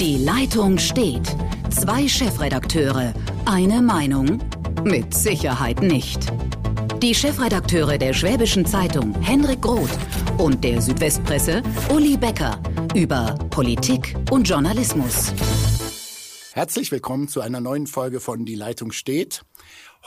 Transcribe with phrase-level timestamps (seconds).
[0.00, 1.26] Die Leitung steht.
[1.70, 3.12] Zwei Chefredakteure,
[3.46, 4.38] eine Meinung?
[4.84, 6.32] Mit Sicherheit nicht.
[7.02, 9.98] Die Chefredakteure der Schwäbischen Zeitung Henrik Groth
[10.38, 12.62] und der Südwestpresse Uli Becker
[12.94, 15.32] über Politik und Journalismus.
[16.52, 19.42] Herzlich willkommen zu einer neuen Folge von Die Leitung steht.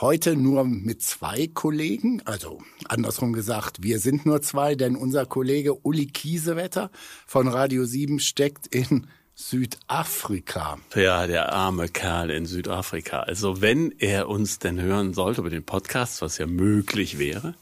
[0.00, 5.74] Heute nur mit zwei Kollegen, also andersrum gesagt, wir sind nur zwei, denn unser Kollege
[5.84, 6.90] Uli Kiesewetter
[7.26, 9.06] von Radio 7 steckt in
[9.48, 10.78] Südafrika.
[10.94, 13.20] Ja, der arme Kerl in Südafrika.
[13.20, 17.54] Also wenn er uns denn hören sollte über den Podcast, was ja möglich wäre,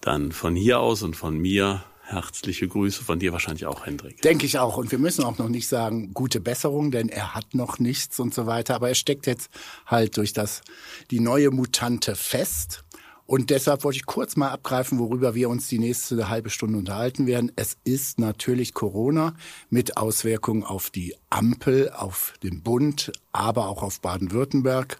[0.00, 4.22] dann von hier aus und von mir herzliche Grüße von dir wahrscheinlich auch, Hendrik.
[4.22, 4.76] Denke ich auch.
[4.76, 8.34] Und wir müssen auch noch nicht sagen, gute Besserung, denn er hat noch nichts und
[8.34, 8.74] so weiter.
[8.74, 9.50] Aber er steckt jetzt
[9.86, 10.62] halt durch das,
[11.10, 12.84] die neue Mutante fest.
[13.32, 17.26] Und deshalb wollte ich kurz mal abgreifen, worüber wir uns die nächste halbe Stunde unterhalten
[17.26, 17.50] werden.
[17.56, 19.34] Es ist natürlich Corona
[19.70, 24.98] mit Auswirkungen auf die Ampel, auf den Bund, aber auch auf Baden-Württemberg.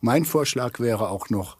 [0.00, 1.56] Mein Vorschlag wäre auch noch,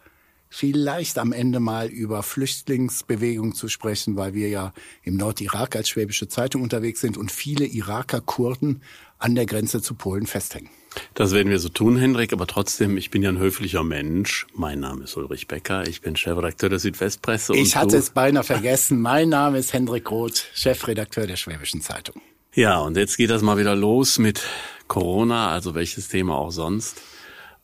[0.49, 6.29] vielleicht am Ende mal über Flüchtlingsbewegung zu sprechen, weil wir ja im Nordirak als Schwäbische
[6.29, 8.83] Zeitung unterwegs sind und viele Iraker Kurden
[9.19, 10.71] an der Grenze zu Polen festhängen.
[11.15, 14.47] Das werden wir so tun, Hendrik, aber trotzdem, ich bin ja ein höflicher Mensch.
[14.55, 17.55] Mein Name ist Ulrich Becker, ich bin Chefredakteur der Südwestpresse.
[17.57, 19.01] Ich hatte es beinahe vergessen.
[19.01, 22.21] Mein Name ist Hendrik Roth, Chefredakteur der Schwäbischen Zeitung.
[22.55, 24.43] Ja, und jetzt geht das mal wieder los mit
[24.89, 27.01] Corona, also welches Thema auch sonst.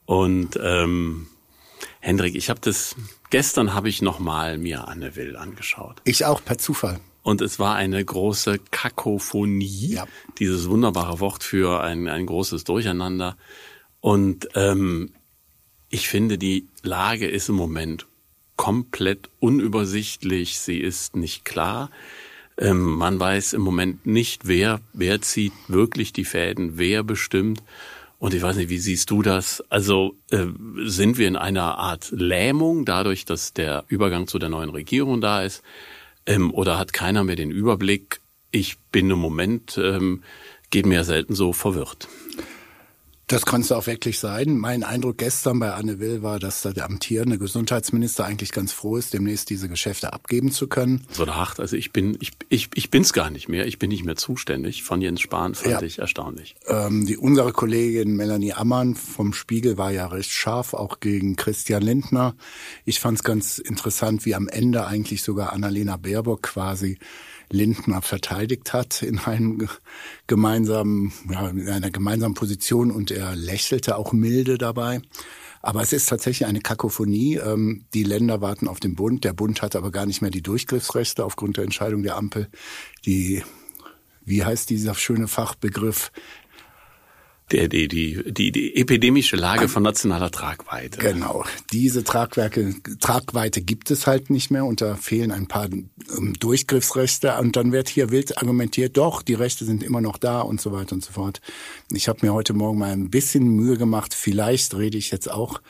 [0.06, 1.26] Und ähm,
[2.00, 2.96] Hendrik, ich habe das
[3.30, 6.00] gestern habe ich noch mal mir Anne Will angeschaut.
[6.04, 7.00] Ich auch per Zufall.
[7.28, 10.06] Und es war eine große Kakophonie, ja.
[10.38, 13.36] dieses wunderbare Wort für ein, ein großes Durcheinander.
[14.00, 15.10] Und ähm,
[15.90, 18.06] ich finde, die Lage ist im Moment
[18.56, 20.58] komplett unübersichtlich.
[20.58, 21.90] Sie ist nicht klar.
[22.56, 27.62] Ähm, man weiß im Moment nicht, wer, wer zieht wirklich die Fäden, wer bestimmt.
[28.18, 29.62] Und ich weiß nicht, wie siehst du das?
[29.68, 30.46] Also äh,
[30.86, 35.42] sind wir in einer Art Lähmung dadurch, dass der Übergang zu der neuen Regierung da
[35.42, 35.62] ist?
[36.28, 38.20] Ähm, oder hat keiner mehr den Überblick?
[38.50, 40.22] Ich bin im Moment, ähm,
[40.70, 42.06] geht mir selten so verwirrt.
[43.28, 44.56] Das kann es auch wirklich sein.
[44.56, 48.96] Mein Eindruck gestern bei Anne Will war, dass da der amtierende Gesundheitsminister eigentlich ganz froh
[48.96, 51.06] ist, demnächst diese Geschäfte abgeben zu können.
[51.10, 51.60] So hart.
[51.60, 53.66] Also ich bin, ich, ich, ich bin's gar nicht mehr.
[53.66, 54.82] Ich bin nicht mehr zuständig.
[54.82, 55.82] Von Jens Spahn fand ja.
[55.82, 56.56] ich erstaunlich.
[56.68, 61.82] Ähm, die, unsere Kollegin Melanie Ammann vom Spiegel war ja recht scharf, auch gegen Christian
[61.82, 62.34] Lindner.
[62.86, 66.98] Ich fand es ganz interessant, wie am Ende eigentlich sogar Annalena Baerbock quasi
[67.50, 69.68] Lindner verteidigt hat in einem
[70.26, 75.00] gemeinsamen, ja, in einer gemeinsamen Position und er lächelte auch milde dabei.
[75.60, 77.36] Aber es ist tatsächlich eine Kakophonie.
[77.36, 79.24] Ähm, die Länder warten auf den Bund.
[79.24, 82.48] Der Bund hat aber gar nicht mehr die Durchgriffsrechte aufgrund der Entscheidung der Ampel.
[83.06, 83.42] Die,
[84.24, 86.12] wie heißt dieser schöne Fachbegriff?
[87.52, 90.98] Die, die, die, die epidemische Lage von nationaler Tragweite.
[90.98, 91.44] Genau.
[91.72, 97.34] Diese Tragwerke, Tragweite gibt es halt nicht mehr und da fehlen ein paar ähm, Durchgriffsrechte
[97.38, 100.72] und dann wird hier wild argumentiert, doch, die Rechte sind immer noch da und so
[100.72, 101.40] weiter und so fort.
[101.90, 105.60] Ich habe mir heute Morgen mal ein bisschen Mühe gemacht, vielleicht rede ich jetzt auch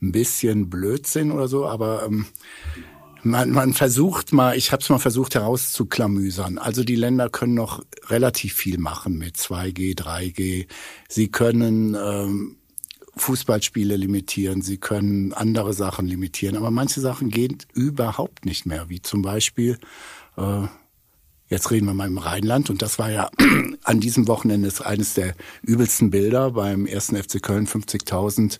[0.00, 2.26] ein bisschen Blödsinn oder so, aber ähm,
[3.24, 6.58] man, man versucht mal, ich habe es mal versucht herauszuklamüsern.
[6.58, 10.66] Also die Länder können noch relativ viel machen mit 2G, 3G.
[11.08, 12.56] Sie können ähm,
[13.16, 19.02] Fußballspiele limitieren, sie können andere Sachen limitieren, aber manche Sachen gehen überhaupt nicht mehr, wie
[19.02, 19.78] zum Beispiel
[20.36, 20.66] äh,
[21.48, 23.30] Jetzt reden wir mal im Rheinland und das war ja
[23.84, 28.58] an diesem Wochenende eines der übelsten Bilder beim ersten FC Köln 50.000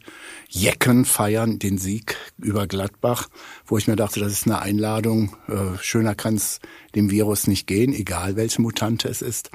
[0.50, 3.28] Jecken feiern den Sieg über Gladbach,
[3.66, 5.34] wo ich mir dachte, das ist eine Einladung.
[5.48, 6.60] Äh, schöner kann es
[6.94, 9.50] dem Virus nicht gehen, egal welche Mutante es ist.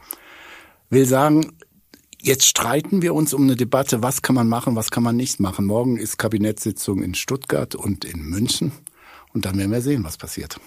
[0.89, 1.53] Will sagen,
[2.19, 5.39] jetzt streiten wir uns um eine Debatte, was kann man machen, was kann man nicht
[5.39, 5.65] machen.
[5.65, 8.71] Morgen ist Kabinettssitzung in Stuttgart und in München
[9.33, 10.59] und dann werden wir sehen, was passiert.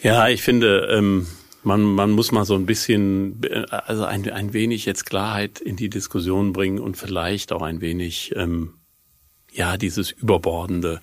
[0.00, 1.26] Ja, ich finde, ähm
[1.64, 5.88] man, man muss mal so ein bisschen, also ein, ein wenig jetzt Klarheit in die
[5.88, 8.74] Diskussion bringen und vielleicht auch ein wenig, ähm,
[9.52, 11.00] ja, dieses Überbordende,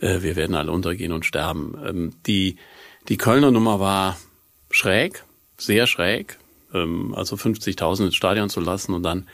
[0.00, 1.76] äh, wir werden alle untergehen und sterben.
[1.84, 2.56] Ähm, die,
[3.08, 4.18] die Kölner Nummer war
[4.70, 5.24] schräg,
[5.56, 6.38] sehr schräg,
[6.72, 9.26] ähm, also 50.000 ins Stadion zu lassen und dann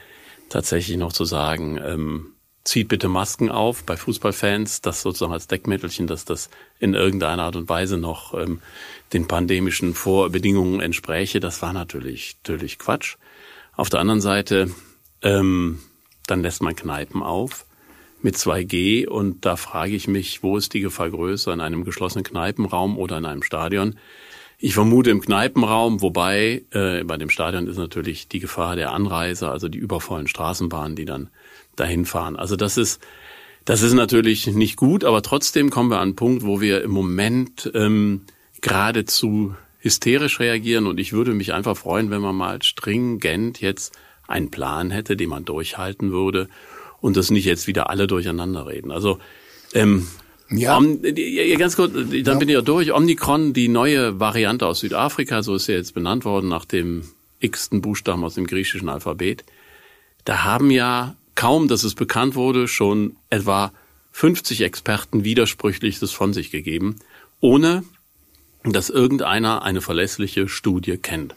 [0.49, 2.35] tatsächlich noch zu sagen, ähm,
[2.65, 7.57] zieht bitte Masken auf bei Fußballfans, das sozusagen als Deckmittelchen, dass das in irgendeiner Art
[7.57, 8.61] und Weise noch ähm,
[9.13, 11.41] den pandemischen Vorbedingungen entspräche.
[11.41, 13.17] Das war natürlich, natürlich Quatsch.
[13.77, 14.71] Auf der anderen Seite,
[15.23, 15.81] ähm,
[16.27, 17.67] dann lässt man Kneipen auf
[18.23, 22.25] mit 2G und da frage ich mich, wo ist die Gefahr größer, in einem geschlossenen
[22.25, 23.97] Kneipenraum oder in einem Stadion?
[24.59, 29.51] Ich vermute im Kneipenraum, wobei äh, bei dem Stadion ist natürlich die Gefahr der Anreise,
[29.51, 31.31] also die übervollen Straßenbahnen, die dann
[31.81, 32.37] dahin fahren.
[32.37, 33.01] Also das ist
[33.65, 36.91] das ist natürlich nicht gut, aber trotzdem kommen wir an einen Punkt, wo wir im
[36.91, 38.23] Moment ähm,
[38.61, 44.51] geradezu hysterisch reagieren und ich würde mich einfach freuen, wenn man mal stringent jetzt einen
[44.51, 46.49] Plan hätte, den man durchhalten würde
[47.01, 48.91] und das nicht jetzt wieder alle durcheinander reden.
[48.91, 49.19] Also
[49.75, 50.07] ähm,
[50.51, 50.77] ja.
[50.77, 52.35] Om, ja, ganz kurz, dann ja.
[52.35, 52.93] bin ich ja durch.
[52.93, 57.05] Omnicron, die neue Variante aus Südafrika, so ist sie jetzt benannt worden nach dem
[57.39, 59.45] x-ten Buchstaben aus dem griechischen Alphabet.
[60.25, 63.73] Da haben ja kaum, dass es bekannt wurde, schon etwa
[64.13, 66.97] 50 Experten Widersprüchliches von sich gegeben,
[67.41, 67.83] ohne
[68.63, 71.35] dass irgendeiner eine verlässliche Studie kennt.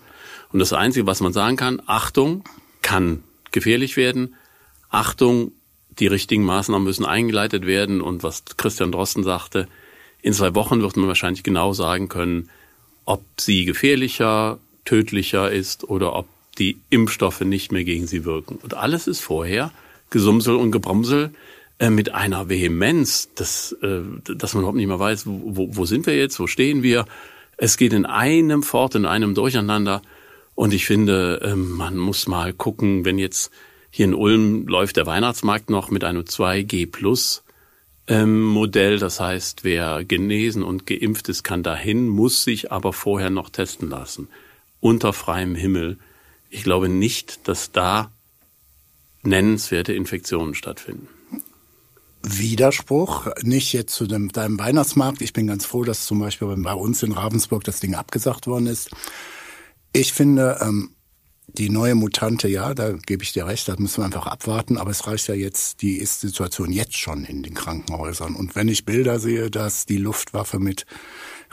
[0.51, 2.44] Und das Einzige, was man sagen kann, Achtung,
[2.81, 3.23] kann
[3.53, 4.35] gefährlich werden.
[4.89, 5.53] Achtung,
[6.00, 8.01] die richtigen Maßnahmen müssen eingeleitet werden.
[8.01, 9.69] Und was Christian Drosten sagte,
[10.21, 12.50] in zwei Wochen wird man wahrscheinlich genau sagen können,
[13.05, 16.27] ob sie gefährlicher, tödlicher ist oder ob
[16.57, 18.59] die Impfstoffe nicht mehr gegen sie wirken.
[18.61, 19.71] Und alles ist vorher
[20.13, 21.31] Gesumsel und Gebromsel
[21.80, 26.06] äh, mit einer Vehemenz, dass, äh, dass man überhaupt nicht mehr weiß, wo, wo sind
[26.06, 27.06] wir jetzt, wo stehen wir.
[27.57, 30.04] Es geht in einem fort, in einem Durcheinander.
[30.54, 33.51] Und ich finde, äh, man muss mal gucken, wenn jetzt
[33.89, 37.44] hier in Ulm läuft der Weihnachtsmarkt noch mit einem 2G Plus
[38.07, 39.00] ähm, Modell.
[39.00, 43.89] Das heißt, wer genesen und geimpft ist, kann dahin, muss sich aber vorher noch testen
[43.89, 44.27] lassen.
[44.80, 45.98] Unter freiem Himmel.
[46.51, 48.12] Ich glaube nicht, dass da
[49.24, 51.08] nennenswerte Infektionen stattfinden.
[52.24, 55.22] Widerspruch, nicht jetzt zu dem, deinem Weihnachtsmarkt.
[55.22, 58.68] Ich bin ganz froh, dass zum Beispiel bei uns in Ravensburg das Ding abgesagt worden
[58.68, 58.92] ist.
[59.92, 60.92] Ich finde, ähm,
[61.48, 64.78] die neue Mutante, ja, da gebe ich dir recht, da müssen wir einfach abwarten.
[64.78, 68.36] Aber es reicht ja jetzt, die ist Situation jetzt schon in den Krankenhäusern.
[68.36, 70.86] Und wenn ich Bilder sehe, dass die Luftwaffe mit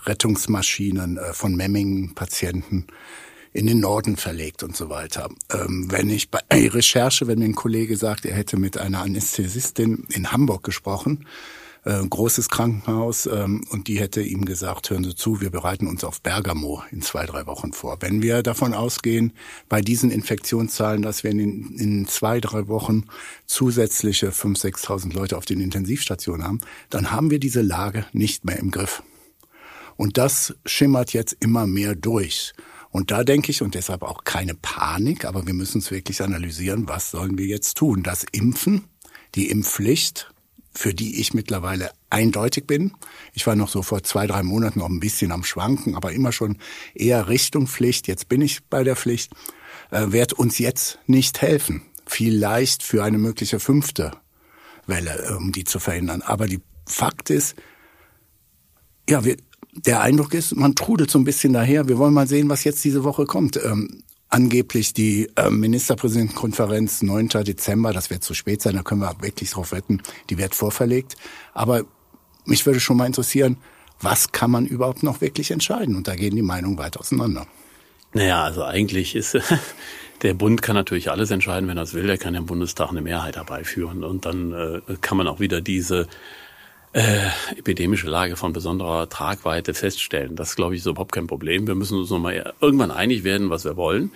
[0.06, 2.86] Rettungsmaschinen äh, von Memmingen-Patienten
[3.52, 5.28] in den Norden verlegt und so weiter.
[5.52, 10.06] Ähm, wenn ich bei Recherche, wenn mir ein Kollege sagt, er hätte mit einer Anästhesistin
[10.10, 11.26] in Hamburg gesprochen,
[11.84, 16.04] äh, großes Krankenhaus, ähm, und die hätte ihm gesagt, hören Sie zu, wir bereiten uns
[16.04, 17.96] auf Bergamo in zwei, drei Wochen vor.
[18.00, 19.32] Wenn wir davon ausgehen,
[19.68, 23.04] bei diesen Infektionszahlen, dass wir in, in zwei, drei Wochen
[23.46, 26.60] zusätzliche 5.000, 6.000 Leute auf den Intensivstationen haben,
[26.90, 29.02] dann haben wir diese Lage nicht mehr im Griff.
[29.96, 32.52] Und das schimmert jetzt immer mehr durch.
[32.90, 36.88] Und da denke ich, und deshalb auch keine Panik, aber wir müssen es wirklich analysieren,
[36.88, 38.02] was sollen wir jetzt tun?
[38.02, 38.84] Das Impfen,
[39.34, 40.32] die Impfpflicht,
[40.72, 42.92] für die ich mittlerweile eindeutig bin.
[43.32, 46.32] Ich war noch so vor zwei, drei Monaten noch ein bisschen am Schwanken, aber immer
[46.32, 46.58] schon
[46.94, 48.08] eher Richtung Pflicht.
[48.08, 49.32] Jetzt bin ich bei der Pflicht.
[49.90, 51.82] Äh, wird uns jetzt nicht helfen.
[52.06, 54.12] Vielleicht für eine mögliche fünfte
[54.86, 56.22] Welle, um die zu verhindern.
[56.22, 57.56] Aber die Fakt ist,
[59.08, 59.36] ja, wir,
[59.72, 61.88] der Eindruck ist, man trudelt so ein bisschen daher.
[61.88, 63.58] Wir wollen mal sehen, was jetzt diese Woche kommt.
[63.62, 67.28] Ähm, angeblich die äh, Ministerpräsidentenkonferenz 9.
[67.44, 71.16] Dezember, das wird zu spät sein, da können wir wirklich drauf wetten, die wird vorverlegt.
[71.52, 71.84] Aber
[72.44, 73.56] mich würde schon mal interessieren,
[74.00, 75.96] was kann man überhaupt noch wirklich entscheiden?
[75.96, 77.46] Und da gehen die Meinungen weit auseinander.
[78.12, 79.36] Naja, also eigentlich ist
[80.22, 82.08] der Bund kann natürlich alles entscheiden, wenn er es will.
[82.08, 86.06] Er kann im Bundestag eine Mehrheit herbeiführen und dann äh, kann man auch wieder diese
[86.92, 90.34] äh, epidemische Lage von besonderer Tragweite feststellen.
[90.34, 91.66] Das, glaube ich, ist überhaupt kein Problem.
[91.66, 94.10] Wir müssen uns nochmal irgendwann einig werden, was wir wollen.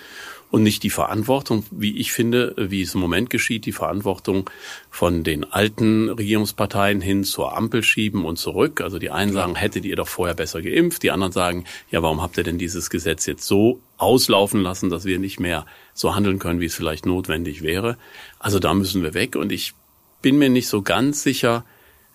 [0.51, 4.49] Und nicht die Verantwortung, wie ich finde, wie es im Moment geschieht, die Verantwortung
[4.89, 8.81] von den alten Regierungsparteien hin zur Ampel schieben und zurück.
[8.81, 11.03] Also die einen sagen, hättet ihr doch vorher besser geimpft.
[11.03, 15.05] Die anderen sagen, ja, warum habt ihr denn dieses Gesetz jetzt so auslaufen lassen, dass
[15.05, 17.97] wir nicht mehr so handeln können, wie es vielleicht notwendig wäre.
[18.39, 19.35] Also da müssen wir weg.
[19.35, 19.75] Und ich
[20.23, 21.65] bin mir nicht so ganz sicher,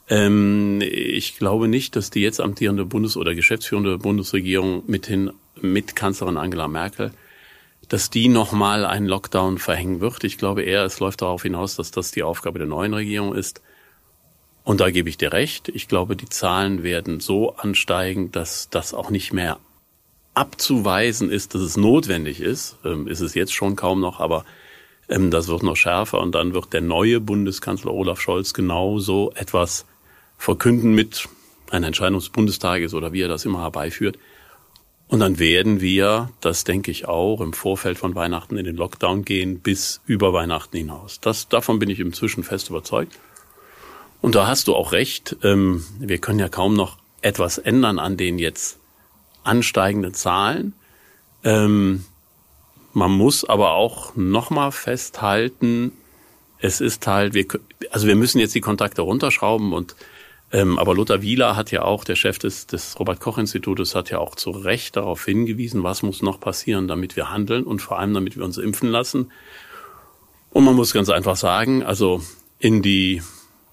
[0.10, 6.38] ähm, ich glaube nicht, dass die jetzt amtierende Bundes- oder geschäftsführende Bundesregierung mithin mit Kanzlerin
[6.38, 7.12] Angela Merkel,
[7.90, 10.24] dass die nochmal einen Lockdown verhängen wird.
[10.24, 13.62] Ich glaube eher, es läuft darauf hinaus, dass das die Aufgabe der neuen Regierung ist.
[14.64, 15.70] Und da gebe ich dir recht.
[15.70, 19.58] Ich glaube, die Zahlen werden so ansteigen, dass das auch nicht mehr
[20.34, 22.78] abzuweisen ist, dass es notwendig ist.
[22.84, 24.46] Ähm, ist es jetzt schon kaum noch, aber
[25.08, 26.20] ähm, das wird noch schärfer.
[26.20, 29.86] Und dann wird der neue Bundeskanzler Olaf Scholz genauso etwas
[30.40, 31.30] verkünden mit
[31.70, 34.18] einer Entscheidung des Bundestages oder wie er das immer herbeiführt.
[35.08, 39.26] Und dann werden wir, das denke ich auch, im Vorfeld von Weihnachten in den Lockdown
[39.26, 41.20] gehen bis über Weihnachten hinaus.
[41.20, 43.20] Das, davon bin ich inzwischen fest überzeugt.
[44.22, 45.36] Und da hast du auch recht.
[45.44, 48.78] Ähm, wir können ja kaum noch etwas ändern an den jetzt
[49.44, 50.74] ansteigenden Zahlen.
[51.44, 52.06] Ähm,
[52.94, 55.92] man muss aber auch nochmal festhalten,
[56.60, 57.46] es ist halt, wir,
[57.90, 59.96] also wir müssen jetzt die Kontakte runterschrauben und
[60.52, 64.36] Ähm, aber Lothar Wieler hat ja auch, der Chef des, des Robert-Koch-Institutes, hat ja auch
[64.36, 68.36] zu Recht darauf hingewiesen, was muss noch passieren, damit wir handeln und vor allem, damit
[68.36, 69.32] wir uns impfen lassen.
[70.52, 72.24] Und man muss ganz einfach sagen, also
[72.58, 73.22] in die,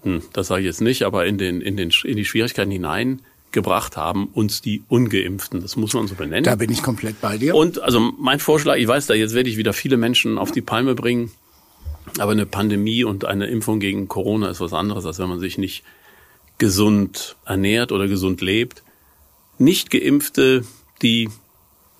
[0.02, 3.96] hm, das sage ich jetzt nicht, aber in, den, in, den, in die Schwierigkeiten hineingebracht
[3.96, 5.62] haben uns die Ungeimpften.
[5.62, 6.44] Das muss man so benennen.
[6.44, 7.54] Da bin ich komplett bei dir.
[7.54, 10.60] Und also mein Vorschlag, ich weiß da, jetzt werde ich wieder viele Menschen auf die
[10.60, 11.30] Palme bringen,
[12.18, 15.56] aber eine Pandemie und eine Impfung gegen Corona ist was anderes, als wenn man sich
[15.56, 15.82] nicht
[16.58, 18.82] gesund ernährt oder gesund lebt.
[19.58, 20.64] Nicht geimpfte,
[21.02, 21.28] die,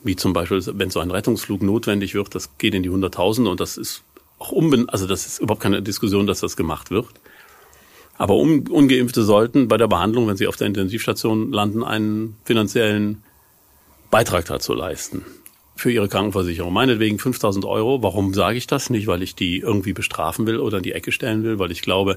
[0.03, 3.61] wie zum Beispiel, wenn so ein Rettungsflug notwendig wird, das geht in die Hunderttausende und
[3.61, 4.03] das ist
[4.39, 7.09] auch unben, also das ist überhaupt keine Diskussion, dass das gemacht wird.
[8.19, 13.23] Aber un, Ungeimpfte sollten bei der Behandlung, wenn sie auf der Intensivstation landen, einen finanziellen
[14.11, 15.25] Beitrag dazu leisten.
[15.77, 16.73] Für ihre Krankenversicherung.
[16.73, 18.03] Meinetwegen 5000 Euro.
[18.03, 18.89] Warum sage ich das?
[18.89, 21.83] Nicht, weil ich die irgendwie bestrafen will oder in die Ecke stellen will, weil ich
[21.83, 22.17] glaube,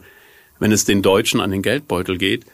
[0.60, 2.46] wenn es den Deutschen an den Geldbeutel geht,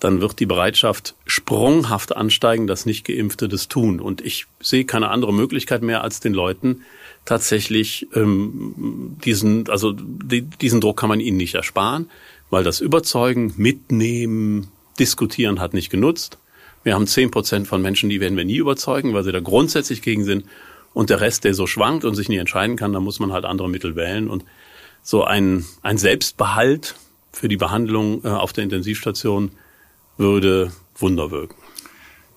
[0.00, 4.00] dann wird die Bereitschaft sprunghaft ansteigen, dass nicht Geimpfte das tun.
[4.00, 6.82] Und ich sehe keine andere Möglichkeit mehr, als den Leuten
[7.24, 12.10] tatsächlich ähm, diesen, also die, diesen Druck kann man ihnen nicht ersparen,
[12.50, 14.68] weil das Überzeugen, Mitnehmen,
[14.98, 16.38] Diskutieren hat nicht genutzt.
[16.84, 20.02] Wir haben zehn Prozent von Menschen, die werden wir nie überzeugen, weil sie da grundsätzlich
[20.02, 20.44] gegen sind.
[20.92, 23.44] Und der Rest, der so schwankt und sich nie entscheiden kann, da muss man halt
[23.44, 24.28] andere Mittel wählen.
[24.28, 24.44] Und
[25.02, 26.94] so ein, ein Selbstbehalt,
[27.34, 29.50] für die Behandlung äh, auf der Intensivstation
[30.16, 31.56] würde Wunder wirken.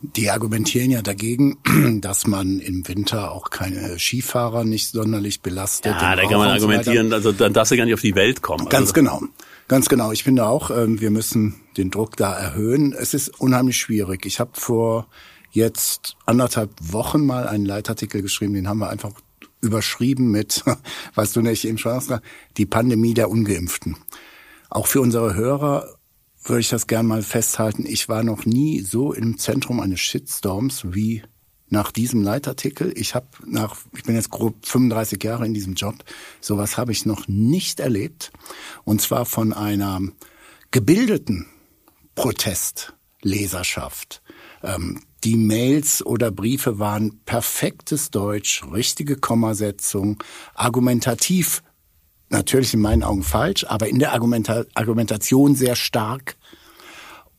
[0.01, 1.57] Die argumentieren ja dagegen,
[2.01, 5.93] dass man im Winter auch keine Skifahrer nicht sonderlich belastet.
[5.93, 8.69] Ja, da kann man argumentieren, also dann darfst du gar nicht auf die Welt kommen.
[8.69, 9.21] Ganz also, genau.
[9.67, 10.11] Ganz genau.
[10.11, 12.93] Ich finde auch, ähm, wir müssen den Druck da erhöhen.
[12.93, 14.25] Es ist unheimlich schwierig.
[14.25, 15.07] Ich habe vor
[15.51, 19.11] jetzt anderthalb Wochen mal einen Leitartikel geschrieben, den haben wir einfach
[19.61, 20.63] überschrieben mit,
[21.15, 21.99] weißt du nicht, eben schon
[22.57, 23.97] die Pandemie der Ungeimpften.
[24.69, 25.97] Auch für unsere Hörer
[26.43, 27.85] würde ich das gern mal festhalten.
[27.85, 31.21] Ich war noch nie so im Zentrum eines Shitstorms wie
[31.69, 32.93] nach diesem Leitartikel.
[32.95, 35.95] Ich habe nach, ich bin jetzt grob 35 Jahre in diesem Job.
[36.39, 38.31] Sowas habe ich noch nicht erlebt.
[38.85, 39.99] Und zwar von einer
[40.71, 41.47] gebildeten
[42.15, 44.21] Protestleserschaft.
[44.63, 51.63] Ähm, die Mails oder Briefe waren perfektes Deutsch, richtige Kommasetzung, argumentativ
[52.29, 56.35] natürlich in meinen Augen falsch, aber in der Argumenta Argumentation sehr stark.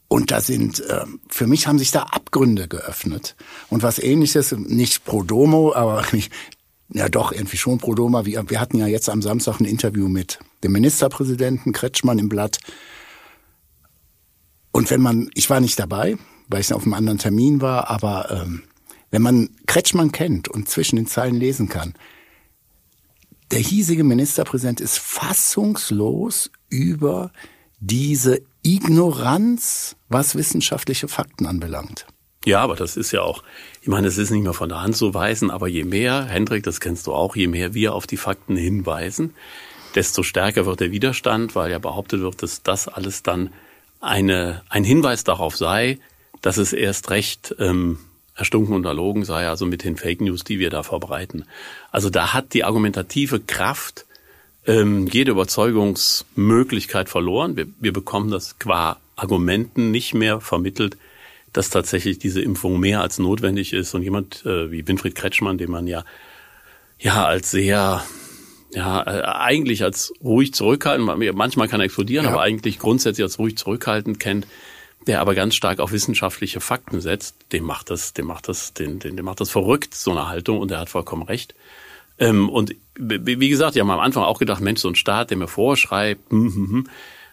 [0.08, 3.36] Und da sind, äh, für mich haben sich da Abgründe geöffnet.
[3.68, 6.02] Und was ähnliches, nicht pro domo, aber
[6.88, 8.24] ja doch irgendwie schon pro domo.
[8.24, 12.58] Wir, wir hatten ja jetzt am Samstag ein Interview mit dem Ministerpräsidenten Kretschmann im Blatt.
[14.72, 16.16] Und wenn man, ich war nicht dabei,
[16.48, 18.62] weil ich auf einem anderen Termin war, aber ähm,
[19.10, 21.94] wenn man Kretschmann kennt und zwischen den Zeilen lesen kann,
[23.50, 27.32] der hiesige Ministerpräsident ist fassungslos über
[27.80, 32.06] diese Ignoranz, was wissenschaftliche Fakten anbelangt.
[32.44, 33.42] Ja, aber das ist ja auch,
[33.82, 36.62] ich meine, es ist nicht mehr von der Hand zu weisen, aber je mehr, Hendrik,
[36.62, 39.34] das kennst du auch, je mehr wir auf die Fakten hinweisen,
[39.94, 43.52] desto stärker wird der Widerstand, weil ja behauptet wird, dass das alles dann
[44.00, 45.98] eine, ein Hinweis darauf sei,
[46.40, 47.98] dass es erst recht ähm,
[48.38, 51.44] erstunken und erlogen sei, also mit den Fake News, die wir da verbreiten.
[51.90, 54.06] Also da hat die argumentative Kraft
[54.66, 57.56] ähm, jede Überzeugungsmöglichkeit verloren.
[57.56, 60.96] Wir, wir bekommen das qua Argumenten nicht mehr vermittelt,
[61.52, 63.94] dass tatsächlich diese Impfung mehr als notwendig ist.
[63.94, 66.04] Und jemand äh, wie Winfried Kretschmann, den man ja
[67.00, 68.02] ja als sehr
[68.72, 72.32] ja, äh, eigentlich als ruhig zurückhaltend, manchmal kann er explodieren, ja.
[72.32, 74.46] aber eigentlich grundsätzlich als ruhig zurückhaltend kennt,
[75.08, 78.98] der aber ganz stark auf wissenschaftliche Fakten setzt, dem macht das, dem macht das, dem,
[78.98, 81.54] dem, dem macht das verrückt, so eine Haltung, und er hat vollkommen recht.
[82.18, 85.38] Ähm, und wie gesagt, ich habe am Anfang auch gedacht, Mensch, so ein Staat, der
[85.38, 86.88] mir vorschreibt, hm, hm, hm.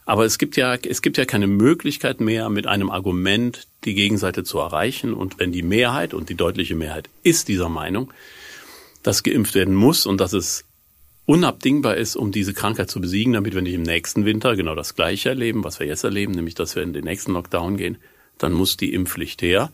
[0.06, 4.44] aber es gibt ja, es gibt ja keine Möglichkeit mehr, mit einem Argument die Gegenseite
[4.44, 5.14] zu erreichen.
[5.14, 8.14] Und wenn die Mehrheit, und die deutliche Mehrheit ist dieser Meinung,
[9.04, 10.66] dass geimpft werden muss und dass es
[11.26, 14.96] unabdingbar ist, um diese Krankheit zu besiegen, damit wir nicht im nächsten Winter genau das
[14.96, 17.98] Gleiche erleben, was wir jetzt erleben, nämlich dass wir in den nächsten Lockdown gehen,
[18.38, 19.72] dann muss die Impfpflicht her.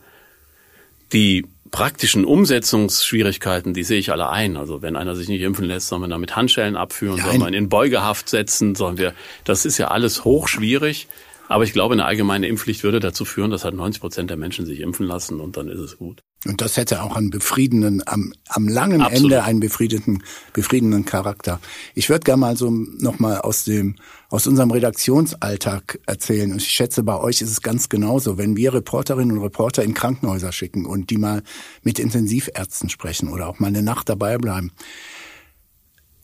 [1.12, 4.56] Die praktischen Umsetzungsschwierigkeiten, die sehe ich alle ein.
[4.56, 7.40] Also wenn einer sich nicht impfen lässt, sollen wir da mit Handschellen abführen, Nein.
[7.40, 11.08] wir ihn in Beugehaft setzen, sollen wir, das ist ja alles hochschwierig.
[11.48, 14.64] Aber ich glaube, eine allgemeine Impfpflicht würde dazu führen, dass halt 90 Prozent der Menschen
[14.64, 16.22] sich impfen lassen und dann ist es gut.
[16.44, 19.22] Und das hätte auch einen befriedenden, am, am langen Absolut.
[19.22, 21.60] Ende einen befriedeten, befriedenden Charakter.
[21.94, 23.94] Ich würde gerne mal so nochmal aus dem,
[24.28, 26.50] aus unserem Redaktionsalltag erzählen.
[26.50, 28.38] Und ich schätze, bei euch ist es ganz genauso.
[28.38, 31.44] Wenn wir Reporterinnen und Reporter in Krankenhäuser schicken und die mal
[31.84, 34.72] mit Intensivärzten sprechen oder auch mal eine Nacht dabei bleiben,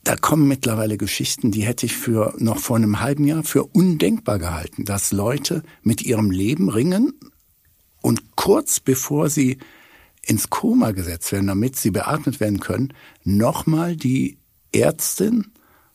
[0.02, 4.38] da kommen mittlerweile Geschichten, die hätte ich für noch vor einem halben Jahr für undenkbar
[4.40, 7.12] gehalten, dass Leute mit ihrem Leben ringen
[8.00, 9.58] und kurz bevor sie
[10.28, 12.92] ins Koma gesetzt werden, damit sie beatmet werden können,
[13.25, 14.37] nochmal die
[14.73, 15.52] Ärztin,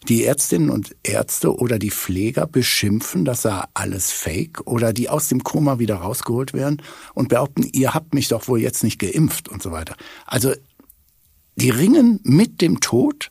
[0.09, 5.29] die Ärztinnen und Ärzte oder die Pfleger beschimpfen, das sei alles Fake oder die aus
[5.29, 6.81] dem Koma wieder rausgeholt werden
[7.13, 9.95] und behaupten, ihr habt mich doch wohl jetzt nicht geimpft und so weiter.
[10.25, 10.53] Also
[11.55, 13.29] die ringen mit dem Tod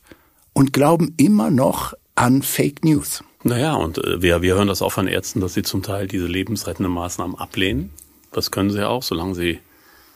[0.53, 3.23] und glauben immer noch an Fake News.
[3.43, 6.27] Naja, und äh, wir, wir hören das auch von Ärzten, dass sie zum Teil diese
[6.27, 7.89] lebensrettenden Maßnahmen ablehnen.
[8.31, 9.59] Das können sie auch, solange sie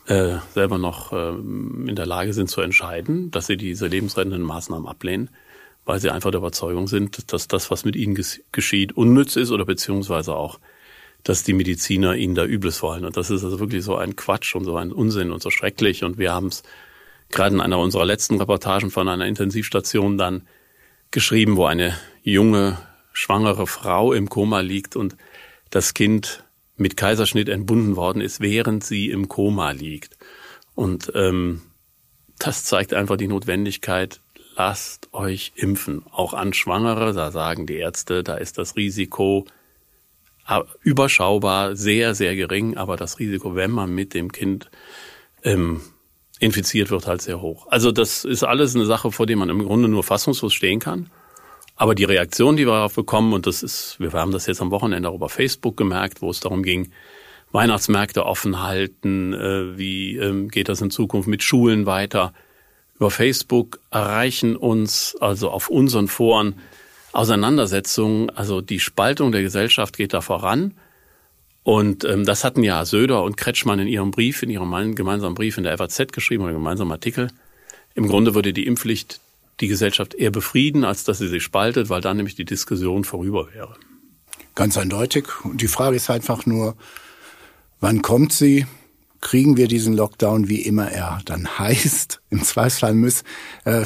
[0.08, 4.88] äh, selber noch äh, in der Lage sind zu entscheiden, dass sie diese lebensrettenden Maßnahmen
[4.88, 5.30] ablehnen,
[5.86, 8.18] weil sie einfach der Überzeugung sind, dass das, was mit ihnen
[8.52, 10.60] geschieht, unnütz ist oder beziehungsweise auch,
[11.24, 13.04] dass die Mediziner ihnen da Übles wollen.
[13.04, 16.04] Und das ist also wirklich so ein Quatsch und so ein Unsinn und so schrecklich.
[16.04, 16.64] Und wir haben es
[17.30, 20.48] gerade in einer unserer letzten Reportagen von einer Intensivstation dann
[21.12, 22.78] geschrieben, wo eine junge,
[23.12, 25.18] schwangere Frau im Koma liegt und
[25.70, 26.44] das Kind
[26.78, 30.18] mit Kaiserschnitt entbunden worden ist, während sie im Koma liegt.
[30.76, 31.62] Und ähm,
[32.40, 34.22] das zeigt einfach die Notwendigkeit,
[34.56, 36.04] lasst euch impfen.
[36.12, 39.46] Auch an Schwangere, da sagen die Ärzte, da ist das Risiko
[40.48, 44.70] äh, überschaubar, sehr, sehr gering, aber das Risiko, wenn man mit dem Kind
[45.44, 45.82] ähm,
[46.40, 47.68] infiziert wird, halt sehr hoch.
[47.70, 51.10] Also das ist alles eine Sache, vor der man im Grunde nur fassungslos stehen kann.
[51.78, 54.72] Aber die Reaktion, die wir darauf bekommen, und das ist, wir haben das jetzt am
[54.72, 56.92] Wochenende auch über Facebook gemerkt, wo es darum ging,
[57.52, 62.34] Weihnachtsmärkte offen halten, äh, wie ähm, geht das in Zukunft mit Schulen weiter.
[62.96, 66.56] Über Facebook erreichen uns, also auf unseren Foren,
[67.14, 70.74] Auseinandersetzungen, also die Spaltung der Gesellschaft geht da voran.
[71.64, 75.58] Und ähm, das hatten ja Söder und Kretschmann in ihrem Brief, in ihrem gemeinsamen Brief
[75.58, 77.30] in der FAZ geschrieben, oder gemeinsamen Artikel.
[77.94, 79.20] Im Grunde würde die Impfpflicht
[79.60, 83.54] die Gesellschaft eher befrieden, als dass sie sich spaltet, weil dann nämlich die Diskussion vorüber
[83.54, 83.76] wäre.
[84.56, 85.26] Ganz eindeutig.
[85.44, 86.76] Und die Frage ist einfach nur,
[87.80, 88.66] wann kommt sie?
[89.22, 92.22] Kriegen wir diesen Lockdown, wie immer er dann heißt.
[92.30, 93.24] Im Zweifelsfall muss,
[93.66, 93.84] äh,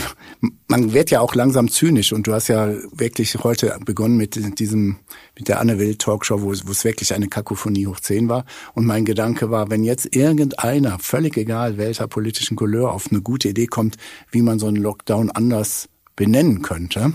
[0.67, 4.97] man wird ja auch langsam zynisch und du hast ja wirklich heute begonnen mit diesem,
[5.37, 8.45] mit der Anne Will Talkshow, wo es, wo es wirklich eine Kakophonie hoch zehn war.
[8.73, 13.49] Und mein Gedanke war, wenn jetzt irgendeiner, völlig egal welcher politischen Couleur, auf eine gute
[13.49, 13.97] Idee kommt,
[14.31, 17.13] wie man so einen Lockdown anders benennen könnte,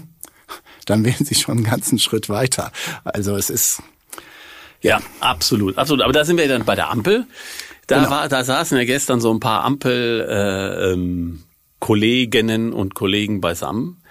[0.87, 2.73] dann wären sie schon einen ganzen Schritt weiter.
[3.05, 3.83] Also es ist,
[4.83, 6.03] ja, absolut, absolut.
[6.05, 7.27] Aber da sind wir dann bei der Ampel.
[7.87, 8.11] Da genau.
[8.11, 11.43] war, da saßen ja gestern so ein paar Ampel äh, ähm,
[11.79, 14.03] Kolleginnen und Kollegen beisammen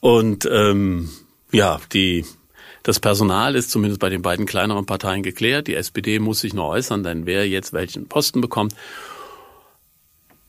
[0.00, 1.10] und ähm,
[1.52, 2.24] ja, die
[2.82, 5.66] das Personal ist zumindest bei den beiden kleineren Parteien geklärt.
[5.66, 8.74] Die SPD muss sich nur äußern, denn wer jetzt welchen Posten bekommt.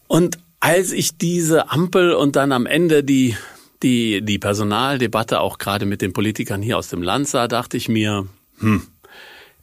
[0.05, 3.35] Und als ich diese Ampel und dann am Ende die
[3.81, 7.89] die die Personaldebatte auch gerade mit den Politikern hier aus dem Land sah, dachte ich
[7.89, 8.27] mir,
[8.59, 8.83] hm,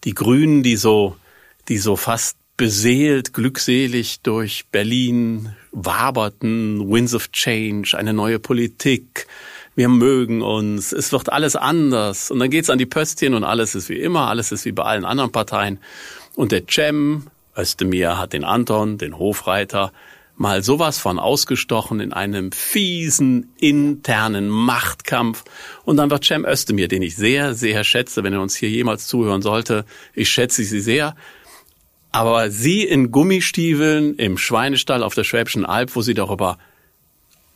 [0.05, 1.17] die Grünen, die so
[1.69, 9.27] die so fast beseelt, glückselig durch Berlin waberten, Winds of Change, eine neue Politik,
[9.77, 12.31] wir mögen uns, es wird alles anders.
[12.31, 14.85] Und dann geht's an die Pöstchen und alles ist wie immer, alles ist wie bei
[14.85, 15.81] allen anderen Parteien.
[16.37, 19.93] Und der Cem, Özdemir hat den Anton, den Hofreiter,
[20.37, 25.45] mal sowas von ausgestochen in einem fiesen internen Machtkampf.
[25.85, 29.07] Und dann wird Cem Özdemir, den ich sehr, sehr schätze, wenn er uns hier jemals
[29.07, 31.17] zuhören sollte, ich schätze sie sehr,
[32.14, 36.59] aber Sie in Gummistiefeln im Schweinestall auf der Schwäbischen Alb, wo Sie darüber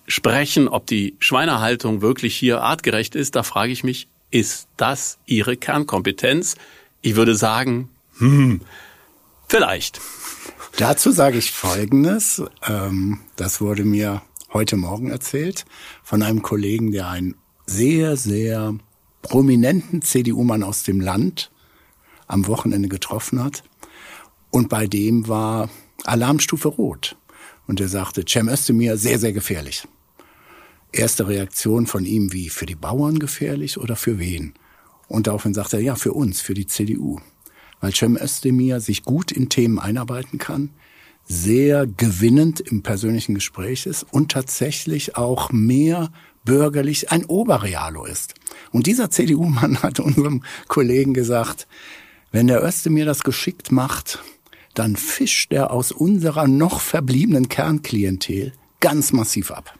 [0.08, 5.56] sprechen, ob die Schweinehaltung wirklich hier artgerecht ist, da frage ich mich, ist das Ihre
[5.56, 6.56] Kernkompetenz?
[7.02, 8.62] Ich würde sagen, hm,
[9.46, 10.00] vielleicht.
[10.76, 12.42] Dazu sage ich Folgendes.
[12.66, 15.66] Ähm, das wurde mir heute Morgen erzählt
[16.02, 18.74] von einem Kollegen, der einen sehr, sehr
[19.22, 21.52] prominenten CDU-Mann aus dem Land
[22.26, 23.62] am Wochenende getroffen hat.
[24.50, 25.68] Und bei dem war
[26.04, 27.16] Alarmstufe Rot.
[27.66, 29.86] Und er sagte, Cem Özdemir, sehr, sehr gefährlich.
[30.90, 34.54] Erste Reaktion von ihm wie, für die Bauern gefährlich oder für wen?
[35.06, 37.20] Und daraufhin sagte er, ja, für uns, für die CDU.
[37.80, 40.70] Weil Cem Özdemir sich gut in Themen einarbeiten kann,
[41.26, 46.10] sehr gewinnend im persönlichen Gespräch ist und tatsächlich auch mehr
[46.44, 48.34] bürgerlich ein Oberrealo ist.
[48.72, 51.68] Und dieser CDU-Mann hat unserem Kollegen gesagt,
[52.32, 54.22] wenn der Özdemir das geschickt macht,
[54.78, 59.74] dann fischt er aus unserer noch verbliebenen Kernklientel ganz massiv ab.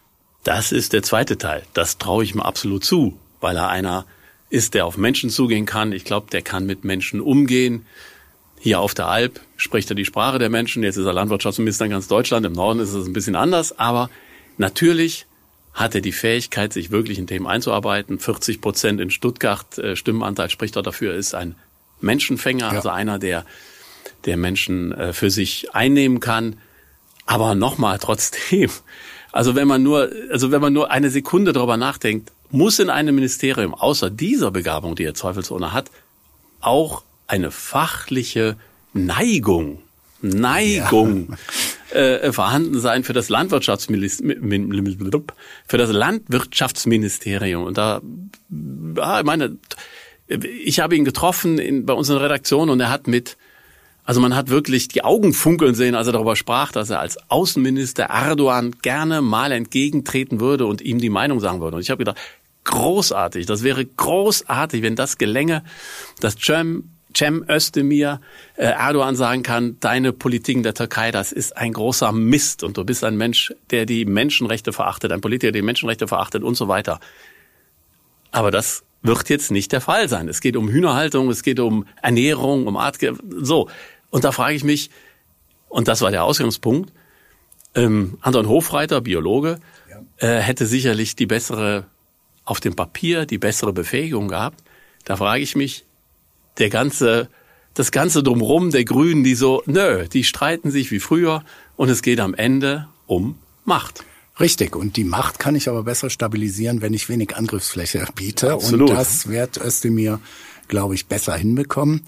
[0.45, 1.63] Das ist der zweite Teil.
[1.75, 4.07] Das traue ich mir absolut zu, weil er einer
[4.51, 5.93] ist, der auf Menschen zugehen kann.
[5.93, 7.87] Ich glaube, der kann mit Menschen umgehen.
[8.59, 10.83] Hier auf der Alp spricht er die Sprache der Menschen.
[10.83, 12.47] Jetzt ist er Landwirtschaftsminister in ganz Deutschland.
[12.47, 13.79] Im Norden ist es ein bisschen anders.
[13.79, 14.11] Aber
[14.57, 15.27] natürlich
[15.75, 18.19] hat er die Fähigkeit, sich wirklich in Themen einzuarbeiten.
[18.19, 21.55] 40 Prozent in Stuttgart äh, Stimmenanteil spricht er dafür, ist ein
[22.01, 22.71] Menschenfänger, ja.
[22.71, 23.45] also einer, der,
[24.29, 26.57] der Menschen äh, für sich einnehmen kann.
[27.27, 28.71] Aber nochmal trotzdem,
[29.33, 33.15] also wenn man nur, also wenn man nur eine Sekunde darüber nachdenkt, muss in einem
[33.15, 35.91] Ministerium außer dieser Begabung, die er zweifelsohne hat,
[36.61, 38.57] auch eine fachliche
[38.95, 39.81] Neigung,
[40.21, 41.37] Neigung
[41.93, 42.01] ja.
[42.01, 45.27] äh, vorhanden sein für das Landwirtschaftsministerium,
[45.67, 47.65] für das Landwirtschaftsministerium.
[47.65, 48.01] Und da,
[48.97, 49.59] ja, ich meine,
[50.27, 53.37] ich habe ihn getroffen in, bei unserer Redaktion und er hat mit
[54.09, 57.19] also man hat wirklich die Augen funkeln sehen, als er darüber sprach, dass er als
[57.31, 61.77] Außenminister Erdogan gerne mal entgegentreten würde und ihm die Meinung sagen würde.
[61.77, 62.17] Und ich habe gedacht,
[62.65, 65.63] großartig, das wäre großartig, wenn das gelänge,
[66.21, 68.23] dass Cem, Cem Özdemir
[68.57, 72.79] äh, Erdogan sagen kann, deine Politik in der Türkei, das ist ein großer Mist und
[72.79, 76.55] du bist ein Mensch, der die Menschenrechte verachtet, ein Politiker, der die Menschenrechte verachtet und
[76.55, 76.99] so weiter.
[78.31, 80.29] Aber das wird jetzt nicht der Fall sein.
[80.29, 82.97] Es geht um Hühnerhaltung, es geht um Ernährung, um Art,
[83.37, 83.69] so.
[84.11, 84.91] Und da frage ich mich,
[85.69, 86.93] und das war der Ausgangspunkt,
[87.75, 90.29] ähm, Anton Hofreiter, Biologe, ja.
[90.29, 91.85] äh, hätte sicherlich die bessere,
[92.45, 94.63] auf dem Papier, die bessere Befähigung gehabt.
[95.05, 95.85] Da frage ich mich,
[96.59, 97.29] der ganze,
[97.75, 101.45] das ganze drumrum der Grünen, die so, nö, die streiten sich wie früher
[101.77, 104.05] und es geht am Ende um Macht.
[104.41, 104.77] Richtig.
[104.77, 108.53] Und die Macht kann ich aber besser stabilisieren, wenn ich wenig Angriffsfläche biete.
[108.53, 108.91] Absolut.
[108.91, 110.21] Und das wird Özdemir,
[110.69, 112.03] glaube ich, besser hinbekommen.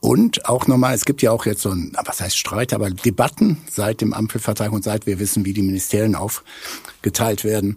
[0.00, 3.58] Und auch nochmal, es gibt ja auch jetzt so ein, was heißt Streit, aber Debatten
[3.70, 7.76] seit dem Ampelvertrag und seit wir wissen, wie die Ministerien aufgeteilt werden.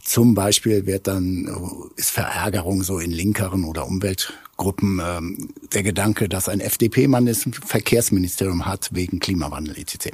[0.00, 1.48] Zum Beispiel wird dann,
[1.96, 8.66] ist Verärgerung so in linkeren oder Umweltgruppen ähm, der Gedanke, dass ein FDP-Mann das Verkehrsministerium
[8.66, 10.10] hat wegen Klimawandel etc.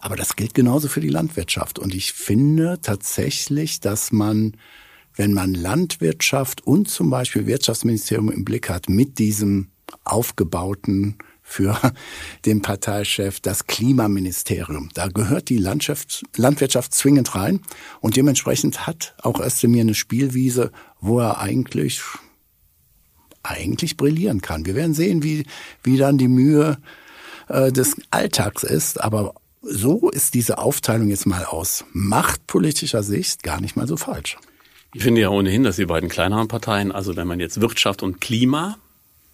[0.00, 1.78] Aber das gilt genauso für die Landwirtschaft.
[1.78, 4.56] Und ich finde tatsächlich, dass man,
[5.16, 9.68] wenn man Landwirtschaft und zum Beispiel Wirtschaftsministerium im Blick hat, mit diesem
[10.04, 11.78] aufgebauten für
[12.44, 14.90] den Parteichef das Klimaministerium.
[14.94, 17.60] Da gehört die Landschaft, Landwirtschaft zwingend rein
[18.00, 20.70] und dementsprechend hat auch Özdemir eine Spielwiese,
[21.00, 22.02] wo er eigentlich
[23.42, 24.66] eigentlich brillieren kann.
[24.66, 25.46] Wir werden sehen, wie,
[25.82, 26.76] wie dann die Mühe
[27.48, 33.60] äh, des Alltags ist, aber so ist diese Aufteilung jetzt mal aus machtpolitischer Sicht gar
[33.60, 34.36] nicht mal so falsch.
[34.94, 38.20] Ich finde ja ohnehin, dass die beiden kleineren Parteien, also wenn man jetzt Wirtschaft und
[38.20, 38.78] Klima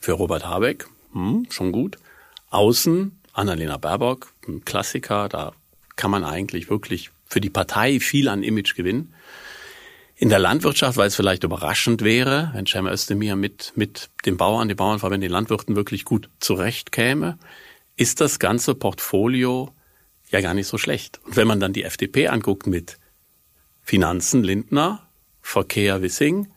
[0.05, 1.97] für Robert Habeck, hm, schon gut.
[2.51, 5.55] Außen, Annalena Baerbock, ein Klassiker, da
[5.97, 9.15] kann man eigentlich wirklich für die Partei viel an Image gewinnen.
[10.15, 14.69] In der Landwirtschaft, weil es vielleicht überraschend wäre, wenn Cem Özdemir mit, mit den Bauern,
[14.69, 17.39] die Bauernverbände, den Landwirten wirklich gut zurechtkäme,
[17.97, 19.73] ist das ganze Portfolio
[20.31, 21.19] ja gar nicht so schlecht.
[21.25, 22.99] Und wenn man dann die FDP anguckt mit
[23.83, 25.09] Finanzen Lindner,
[25.41, 26.49] Verkehr Wissing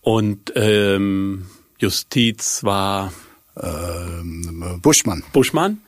[0.00, 3.12] und ähm, Justiz war
[3.60, 5.22] ähm, Buschmann.
[5.32, 5.78] Buschmann.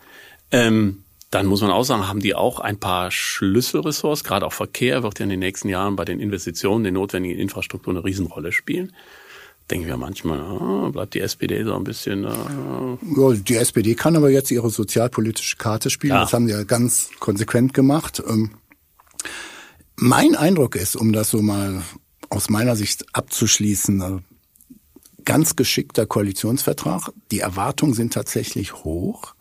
[0.50, 5.02] Ähm, dann muss man auch sagen, haben die auch ein paar Schlüsselressorts, gerade auch Verkehr
[5.02, 8.92] wird ja in den nächsten Jahren bei den Investitionen, den notwendigen Infrastruktur eine Riesenrolle spielen.
[9.70, 12.24] Denken wir manchmal, ah, bleibt die SPD so ein bisschen.
[12.24, 12.96] Ah.
[13.16, 16.14] Ja, die SPD kann aber jetzt ihre sozialpolitische Karte spielen.
[16.14, 16.20] Ja.
[16.20, 18.22] Das haben sie ja ganz konsequent gemacht.
[18.28, 18.52] Ähm,
[19.96, 21.82] mein Eindruck ist, um das so mal
[22.30, 24.35] aus meiner Sicht abzuschließen, äh,
[25.26, 27.12] ganz geschickter Koalitionsvertrag.
[27.30, 29.34] Die Erwartungen sind tatsächlich hoch.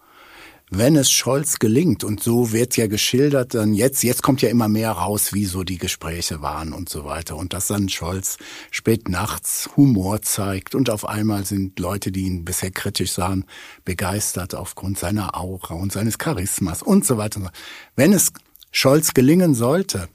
[0.71, 4.67] Wenn es Scholz gelingt, und so wird ja geschildert, dann jetzt, jetzt kommt ja immer
[4.67, 7.35] mehr raus, wie so die Gespräche waren und so weiter.
[7.37, 8.37] Und dass dann Scholz
[8.71, 13.45] spät nachts Humor zeigt und auf einmal sind Leute, die ihn bisher kritisch sahen,
[13.85, 17.51] begeistert aufgrund seiner Aura und seines Charismas und so weiter.
[17.95, 18.33] Wenn es
[18.71, 20.09] Scholz gelingen sollte,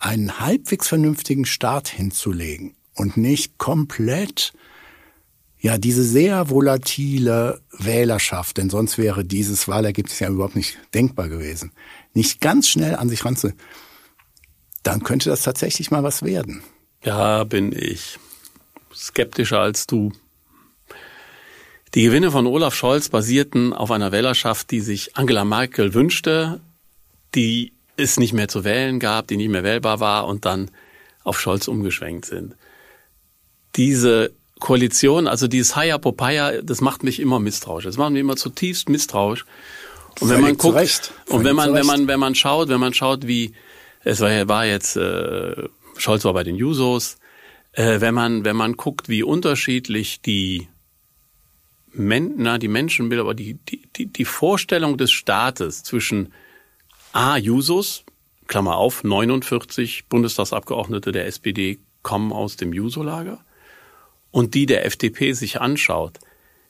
[0.00, 4.52] einen halbwegs vernünftigen Start hinzulegen und nicht komplett
[5.62, 11.70] ja, diese sehr volatile Wählerschaft, denn sonst wäre dieses Wahlergebnis ja überhaupt nicht denkbar gewesen,
[12.14, 13.52] nicht ganz schnell an sich ranzu,
[14.82, 16.64] dann könnte das tatsächlich mal was werden.
[17.04, 18.18] Ja, bin ich
[18.92, 20.12] skeptischer als du.
[21.94, 26.60] Die Gewinne von Olaf Scholz basierten auf einer Wählerschaft, die sich Angela Merkel wünschte,
[27.36, 30.72] die es nicht mehr zu wählen gab, die nicht mehr wählbar war und dann
[31.22, 32.56] auf Scholz umgeschwenkt sind.
[33.76, 37.84] Diese Koalition, also dieses Haya Popaya, das macht mich immer misstrauisch.
[37.84, 39.44] Das macht mich immer zutiefst misstrauisch.
[40.20, 41.12] Und wenn man guckt, Recht.
[41.30, 43.54] und wenn man, wenn man, wenn man schaut, wenn man schaut, wie,
[44.04, 47.16] es war, war jetzt, äh, Scholz war bei den Jusos,
[47.72, 50.68] äh, wenn man, wenn man guckt, wie unterschiedlich die
[51.92, 56.32] Men, na, die Menschenbilder, aber die, die, die, die Vorstellung des Staates zwischen
[57.12, 58.04] A, Jusos,
[58.46, 63.44] Klammer auf, 49 Bundestagsabgeordnete der SPD kommen aus dem Juso-Lager
[64.32, 66.18] und die der FDP sich anschaut,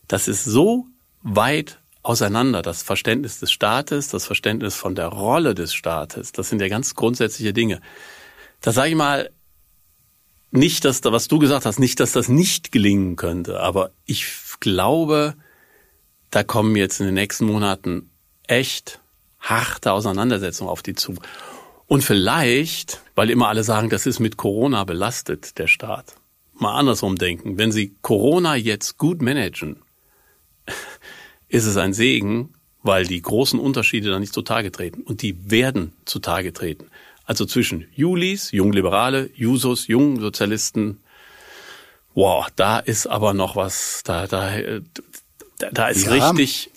[0.08, 0.86] das ist so
[1.22, 6.60] weit auseinander, das Verständnis des Staates, das Verständnis von der Rolle des Staates, das sind
[6.60, 7.80] ja ganz grundsätzliche Dinge.
[8.60, 9.30] Da sage ich mal,
[10.50, 14.26] nicht, dass da, was du gesagt hast, nicht, dass das nicht gelingen könnte, aber ich
[14.60, 15.34] glaube,
[16.30, 18.10] da kommen jetzt in den nächsten Monaten
[18.46, 19.00] echt
[19.40, 21.14] harte Auseinandersetzungen auf die zu.
[21.86, 26.14] Und vielleicht, weil immer alle sagen, das ist mit Corona belastet, der Staat.
[26.54, 27.58] Mal andersrum denken.
[27.58, 29.76] Wenn Sie Corona jetzt gut managen,
[31.48, 35.02] ist es ein Segen, weil die großen Unterschiede dann nicht zutage treten.
[35.02, 36.86] Und die werden zutage treten.
[37.24, 41.00] Also zwischen Julis, Jungliberale, Jusos, Jungsozialisten.
[42.14, 44.52] Wow, da ist aber noch was, da, da,
[45.58, 46.30] da ist ja.
[46.30, 46.70] richtig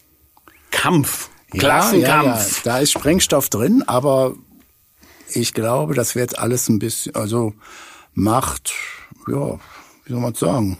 [0.71, 1.29] Kampf.
[1.51, 2.25] Klassenkampf.
[2.25, 2.45] Ja, ja.
[2.63, 4.35] Da ist Sprengstoff drin, aber
[5.33, 7.53] ich glaube, das wird alles ein bisschen, also
[8.13, 8.73] Macht,
[9.27, 9.59] ja,
[10.05, 10.77] wie soll man sagen,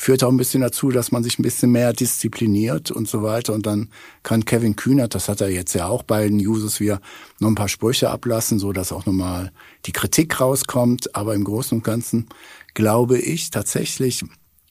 [0.00, 3.52] führt auch ein bisschen dazu, dass man sich ein bisschen mehr diszipliniert und so weiter.
[3.52, 3.90] Und dann
[4.22, 7.02] kann Kevin Kühnert, das hat er jetzt ja auch bei den Users, wir
[7.38, 9.52] noch ein paar Sprüche ablassen, so dass auch nochmal
[9.84, 11.14] die Kritik rauskommt.
[11.14, 12.30] Aber im Großen und Ganzen
[12.72, 14.24] glaube ich tatsächlich,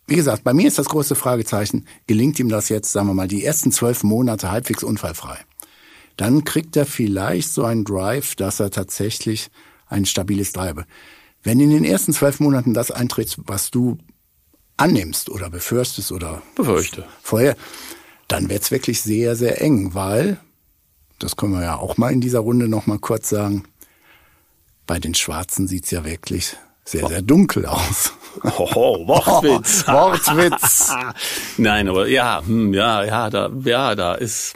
[0.08, 3.28] wie gesagt, bei mir ist das große Fragezeichen, gelingt ihm das jetzt, sagen wir mal,
[3.28, 5.38] die ersten zwölf Monate halbwegs unfallfrei?
[6.18, 9.52] Dann kriegt er vielleicht so einen Drive, dass er tatsächlich
[9.86, 10.86] ein stabiles Treibe.
[11.44, 13.98] Wenn in den ersten zwölf Monaten das eintritt, was du
[14.78, 17.56] annimmst oder befürchtest oder befürchte vorher,
[18.28, 20.38] dann wird's wirklich sehr, sehr eng, weil,
[21.18, 23.64] das können wir ja auch mal in dieser Runde noch mal kurz sagen,
[24.88, 28.14] bei den Schwarzen sieht's ja wirklich sehr, sehr dunkel aus.
[28.44, 29.84] Oh, Wortwitz.
[29.88, 30.94] Oh, Wortwitz.
[31.58, 34.56] Nein, aber ja, hm, ja, ja, da, ja, da ist,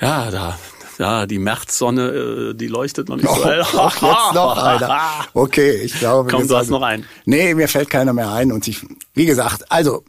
[0.00, 0.58] ja, da,
[1.00, 3.64] ja, die Märzsonne, äh, die leuchtet noch nicht so hell.
[3.72, 4.02] Oh, jetzt
[4.34, 5.00] noch einer.
[5.32, 6.30] Okay, ich glaube.
[6.30, 7.06] Komm, du hast noch einen.
[7.24, 8.52] Nee, mir fällt keiner mehr ein.
[8.52, 8.84] Und ich,
[9.14, 10.04] wie gesagt, also,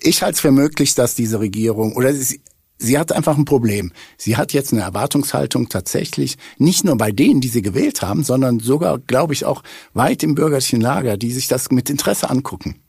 [0.00, 2.40] ich halte es für möglich, dass diese Regierung, oder sie,
[2.78, 3.92] sie hat einfach ein Problem.
[4.18, 8.58] Sie hat jetzt eine Erwartungshaltung tatsächlich, nicht nur bei denen, die sie gewählt haben, sondern
[8.58, 9.62] sogar, glaube ich, auch
[9.94, 12.82] weit im bürgerlichen Lager, die sich das mit Interesse angucken.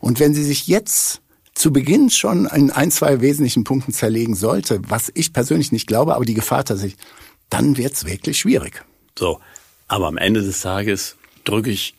[0.00, 1.22] Und wenn sie sich jetzt
[1.56, 6.14] zu Beginn schon in ein, zwei wesentlichen Punkten zerlegen sollte, was ich persönlich nicht glaube,
[6.14, 7.00] aber die Gefahr tatsächlich,
[7.48, 8.84] dann wird's wirklich schwierig.
[9.18, 9.40] So,
[9.88, 11.94] aber am Ende des Tages drücke ich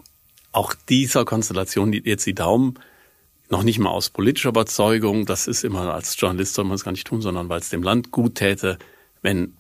[0.52, 2.76] auch dieser Konstellation jetzt die Daumen,
[3.50, 6.92] noch nicht mal aus politischer Überzeugung, das ist immer als Journalist soll man es gar
[6.92, 8.78] nicht tun, sondern weil es dem Land gut täte,
[9.24, 9.58] wenn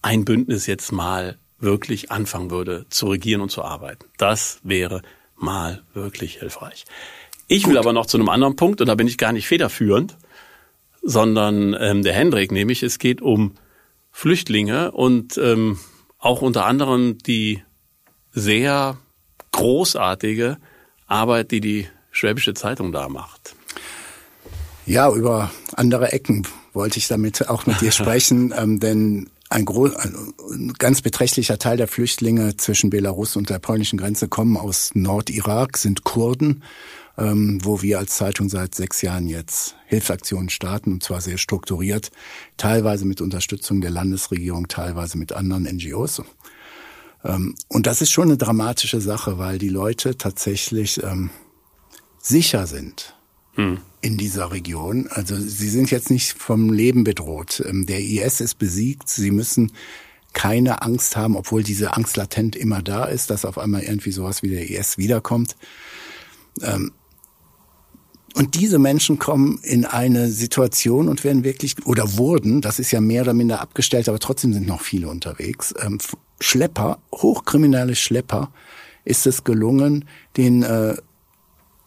[0.00, 4.04] ein Bündnis jetzt mal wirklich anfangen würde zu regieren und zu arbeiten.
[4.16, 5.02] Das wäre
[5.36, 6.84] mal wirklich hilfreich.
[7.46, 10.16] Ich will aber noch zu einem anderen Punkt, und da bin ich gar nicht federführend,
[11.02, 13.52] sondern ähm, der Hendrik, nämlich es geht um
[14.10, 15.78] Flüchtlinge und ähm,
[16.18, 17.62] auch unter anderem die
[18.32, 18.96] sehr
[19.52, 20.56] großartige
[21.06, 23.54] Arbeit, die die Schwäbische Zeitung da macht.
[24.86, 29.94] Ja, über andere Ecken wollte ich damit auch mit dir sprechen, ähm, denn ein, groß,
[29.96, 35.76] ein ganz beträchtlicher Teil der Flüchtlinge zwischen Belarus und der polnischen Grenze kommen aus Nordirak,
[35.76, 36.62] sind Kurden
[37.16, 42.10] wo wir als Zeitung seit sechs Jahren jetzt Hilfsaktionen starten, und zwar sehr strukturiert,
[42.56, 46.22] teilweise mit Unterstützung der Landesregierung, teilweise mit anderen NGOs.
[47.24, 51.30] Ähm, und das ist schon eine dramatische Sache, weil die Leute tatsächlich ähm,
[52.18, 53.14] sicher sind.
[53.56, 53.78] Hm.
[54.00, 55.06] in dieser Region.
[55.10, 57.62] Also sie sind jetzt nicht vom Leben bedroht.
[57.64, 59.08] Ähm, der IS ist besiegt.
[59.08, 59.70] Sie müssen
[60.32, 64.42] keine Angst haben, obwohl diese Angst latent immer da ist, dass auf einmal irgendwie sowas
[64.42, 65.56] wie der IS wiederkommt.
[66.62, 66.90] Ähm,
[68.34, 73.00] und diese Menschen kommen in eine Situation und werden wirklich, oder wurden, das ist ja
[73.00, 75.98] mehr oder minder abgestellt, aber trotzdem sind noch viele unterwegs, ähm,
[76.40, 78.50] Schlepper, hochkriminelle Schlepper,
[79.04, 80.96] ist es gelungen, den äh,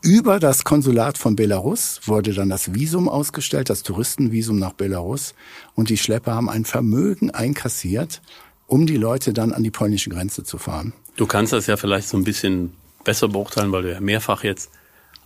[0.01, 5.33] über das Konsulat von Belarus wurde dann das Visum ausgestellt, das Touristenvisum nach Belarus.
[5.75, 8.21] Und die Schlepper haben ein Vermögen einkassiert,
[8.67, 10.93] um die Leute dann an die polnische Grenze zu fahren.
[11.17, 14.69] Du kannst das ja vielleicht so ein bisschen besser beurteilen, weil du ja mehrfach jetzt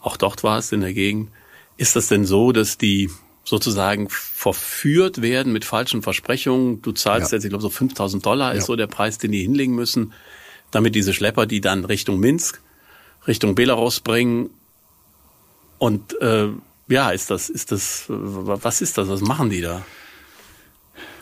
[0.02, 1.30] auch dort warst in der Gegend.
[1.78, 3.10] Ist das denn so, dass die
[3.44, 6.82] sozusagen verführt werden mit falschen Versprechungen?
[6.82, 7.38] Du zahlst ja.
[7.38, 8.66] jetzt, ich glaube, so 5000 Dollar ist ja.
[8.68, 10.14] so der Preis, den die hinlegen müssen,
[10.72, 12.62] damit diese Schlepper die dann Richtung Minsk,
[13.28, 14.50] Richtung Belarus bringen.
[15.78, 16.50] Und äh,
[16.88, 19.08] ja, ist das, ist das, was ist das?
[19.08, 19.86] Was machen die da?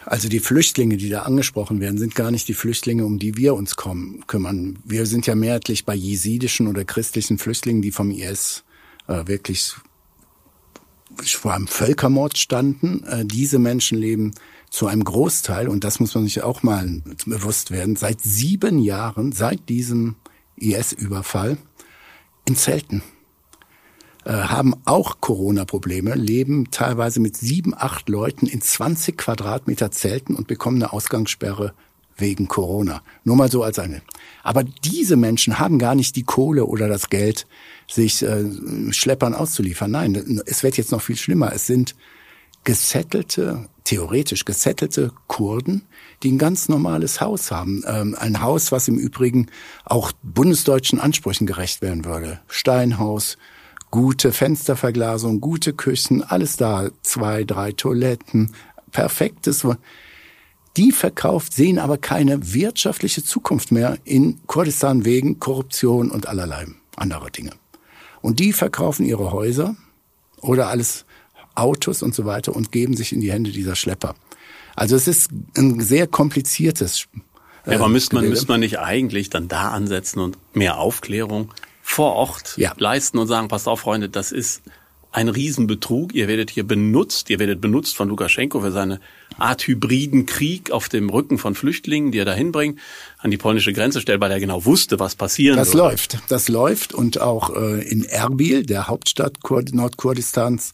[0.05, 3.53] Also die Flüchtlinge, die da angesprochen werden, sind gar nicht die Flüchtlinge, um die wir
[3.53, 4.79] uns kommen, kümmern.
[4.83, 8.63] Wir sind ja mehrheitlich bei jesidischen oder christlichen Flüchtlingen, die vom IS
[9.09, 9.75] äh, wirklich
[11.25, 13.03] vor einem Völkermord standen.
[13.03, 14.33] Äh, diese Menschen leben
[14.69, 19.31] zu einem Großteil, und das muss man sich auch mal bewusst werden, seit sieben Jahren,
[19.31, 20.15] seit diesem
[20.57, 21.57] IS-Überfall,
[22.47, 23.01] in Zelten.
[24.25, 30.47] Äh, haben auch Corona-Probleme, leben teilweise mit sieben, acht Leuten in 20 Quadratmeter Zelten und
[30.47, 31.73] bekommen eine Ausgangssperre
[32.19, 33.01] wegen Corona.
[33.23, 34.01] Nur mal so als eine.
[34.43, 37.45] Aber diese Menschen haben gar nicht die Kohle oder das Geld,
[37.89, 38.45] sich äh,
[38.91, 39.91] Schleppern auszuliefern.
[39.91, 41.51] Nein, es wird jetzt noch viel schlimmer.
[41.53, 41.95] Es sind
[42.63, 45.87] gesettelte, theoretisch gesettelte Kurden,
[46.23, 47.83] die ein ganz normales Haus haben.
[47.87, 49.47] Ähm, ein Haus, was im Übrigen
[49.85, 52.39] auch bundesdeutschen Ansprüchen gerecht werden würde.
[52.47, 53.37] Steinhaus,
[53.91, 56.89] gute Fensterverglasung, gute Küchen, alles da.
[57.01, 58.53] Zwei, drei Toiletten,
[58.91, 59.65] perfektes.
[60.77, 67.29] Die verkauft, sehen aber keine wirtschaftliche Zukunft mehr in Kurdistan wegen Korruption und allerlei anderer
[67.29, 67.51] Dinge.
[68.21, 69.75] Und die verkaufen ihre Häuser
[70.41, 71.05] oder alles
[71.55, 74.15] Autos und so weiter und geben sich in die Hände dieser Schlepper.
[74.75, 77.07] Also es ist ein sehr kompliziertes.
[77.65, 81.53] Äh, ja, aber müsste man, müsste man nicht eigentlich dann da ansetzen und mehr Aufklärung
[81.81, 82.73] vor Ort ja.
[82.77, 84.61] leisten und sagen, passt auf, Freunde, das ist
[85.11, 86.13] ein Riesenbetrug.
[86.13, 88.99] Ihr werdet hier benutzt, ihr werdet benutzt von Lukaschenko für seine
[89.41, 92.79] Art hybriden Krieg auf dem Rücken von Flüchtlingen, die er da hinbringt,
[93.17, 95.89] an die polnische Grenze stellt, weil er genau wusste, was passieren Das würde.
[95.89, 99.37] läuft, das läuft und auch äh, in Erbil, der Hauptstadt
[99.71, 100.73] Nordkurdistans,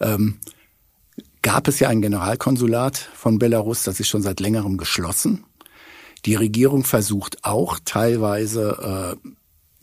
[0.00, 0.38] ähm,
[1.42, 5.44] gab es ja ein Generalkonsulat von Belarus, das ist schon seit längerem geschlossen.
[6.26, 9.28] Die Regierung versucht auch teilweise äh,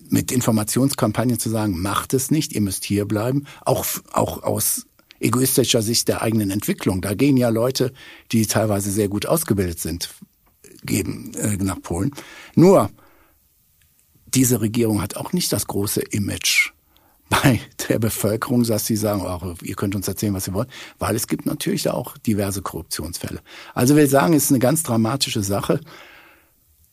[0.09, 4.85] mit Informationskampagnen zu sagen, macht es nicht, ihr müsst hier bleiben, auch, auch aus
[5.19, 7.01] egoistischer Sicht der eigenen Entwicklung.
[7.01, 7.93] Da gehen ja Leute,
[8.31, 10.09] die teilweise sehr gut ausgebildet sind,
[10.83, 12.11] geben äh, nach Polen.
[12.55, 12.89] Nur,
[14.33, 16.71] diese Regierung hat auch nicht das große Image
[17.29, 21.15] bei der Bevölkerung, dass sie sagen, oh, ihr könnt uns erzählen, was ihr wollt, weil
[21.15, 23.41] es gibt natürlich auch diverse Korruptionsfälle.
[23.73, 25.81] Also wir sagen, es ist eine ganz dramatische Sache.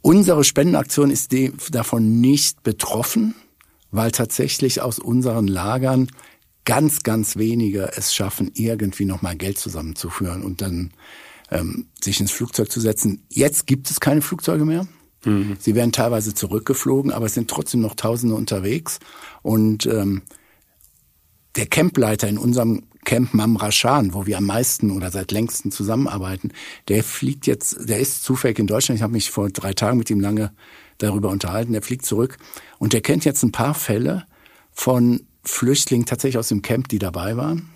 [0.01, 1.35] Unsere Spendenaktion ist
[1.71, 3.35] davon nicht betroffen,
[3.91, 6.09] weil tatsächlich aus unseren Lagern
[6.65, 10.93] ganz, ganz wenige es schaffen, irgendwie nochmal Geld zusammenzuführen und dann
[11.51, 13.25] ähm, sich ins Flugzeug zu setzen.
[13.29, 14.87] Jetzt gibt es keine Flugzeuge mehr.
[15.25, 15.57] Mhm.
[15.59, 18.99] Sie werden teilweise zurückgeflogen, aber es sind trotzdem noch Tausende unterwegs.
[19.43, 20.23] Und ähm,
[21.57, 26.53] der Campleiter in unserem Camp Mamrashan, wo wir am meisten oder seit längsten zusammenarbeiten,
[26.89, 28.99] der fliegt jetzt, der ist zufällig in Deutschland.
[28.99, 30.53] Ich habe mich vor drei Tagen mit ihm lange
[30.99, 31.73] darüber unterhalten.
[31.73, 32.39] Der fliegt zurück
[32.79, 34.27] und der kennt jetzt ein paar Fälle
[34.73, 37.71] von Flüchtlingen tatsächlich aus dem Camp, die dabei waren.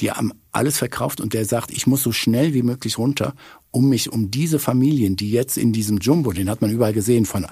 [0.00, 3.34] Die haben alles verkauft und der sagt, ich muss so schnell wie möglich runter,
[3.70, 7.26] um mich um diese Familien, die jetzt in diesem Jumbo, den hat man überall gesehen
[7.26, 7.46] von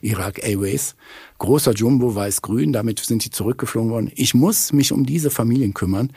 [0.00, 0.96] Iraq Airways,
[1.38, 4.12] großer Jumbo weiß-grün, damit sind die zurückgeflogen worden.
[4.14, 6.12] Ich muss mich um diese Familien kümmern,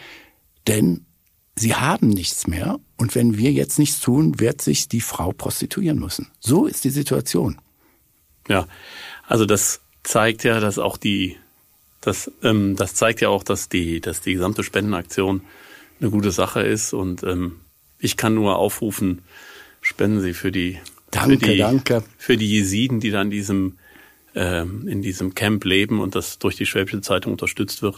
[0.67, 1.05] denn
[1.55, 5.99] sie haben nichts mehr und wenn wir jetzt nichts tun, wird sich die Frau prostituieren
[5.99, 6.27] müssen.
[6.39, 7.59] So ist die Situation.
[8.47, 8.65] Ja,
[9.27, 11.37] also das zeigt ja, dass auch die,
[12.01, 15.41] das, ähm, das zeigt ja auch, dass die, dass die gesamte Spendenaktion
[15.99, 17.57] eine gute Sache ist und ähm,
[17.99, 19.21] ich kann nur aufrufen,
[19.81, 20.79] spenden Sie für die,
[21.11, 22.03] danke, für die, danke.
[22.17, 23.77] für die Jesiden, die da in diesem,
[24.35, 27.97] ähm, in diesem Camp leben und das durch die Schwäbische Zeitung unterstützt wird,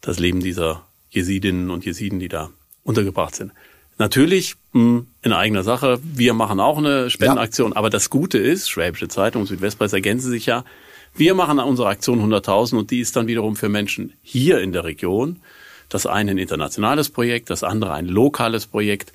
[0.00, 2.50] das Leben dieser Jesidinnen und Jesiden, die da
[2.84, 3.52] untergebracht sind.
[3.98, 5.98] Natürlich mh, hm, in eigener Sache.
[6.02, 7.72] Wir machen auch eine Spendenaktion.
[7.72, 7.76] Ja.
[7.76, 10.64] Aber das Gute ist, Schwäbische Zeitung, Südwestpreis ergänzen sich ja.
[11.18, 14.84] Wir machen unsere Aktion 100.000 und die ist dann wiederum für Menschen hier in der
[14.84, 15.40] Region.
[15.88, 19.12] Das eine ein internationales Projekt, das andere ein lokales Projekt.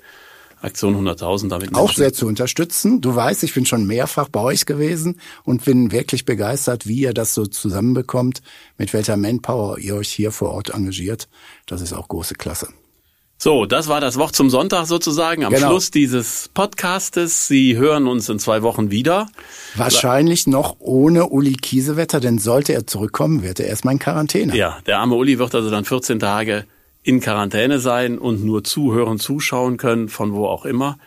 [0.60, 1.74] Aktion 100.000 damit.
[1.74, 3.00] Auch sehr zu unterstützen.
[3.00, 7.14] Du weißt, ich bin schon mehrfach bei euch gewesen und bin wirklich begeistert, wie ihr
[7.14, 8.42] das so zusammenbekommt,
[8.76, 11.28] mit welcher Manpower ihr euch hier vor Ort engagiert.
[11.66, 12.68] Das ist auch große Klasse.
[13.36, 15.68] So, das war das Wort zum Sonntag sozusagen am genau.
[15.68, 17.46] Schluss dieses Podcastes.
[17.46, 19.26] Sie hören uns in zwei Wochen wieder.
[19.74, 24.56] Wahrscheinlich noch ohne Uli Kiesewetter, denn sollte er zurückkommen, wird er erstmal in Quarantäne.
[24.56, 26.64] Ja, der arme Uli wird also dann 14 Tage
[27.02, 30.98] in Quarantäne sein und nur zuhören, zuschauen können, von wo auch immer.